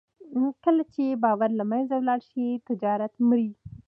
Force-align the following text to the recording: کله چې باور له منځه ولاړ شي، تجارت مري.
کله 0.63 0.83
چې 0.93 1.19
باور 1.23 1.49
له 1.59 1.63
منځه 1.71 1.93
ولاړ 1.97 2.19
شي، 2.29 2.45
تجارت 2.67 3.13
مري. 3.27 3.49